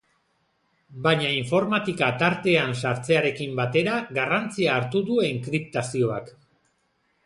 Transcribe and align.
Baina 1.07 1.33
informatika 1.41 2.09
tartean 2.25 2.75
sartzearekin 2.81 3.55
batera 3.63 4.01
garrantzia 4.19 4.75
hartu 4.83 5.07
du 5.13 5.23
enkriptazioak. 5.31 6.39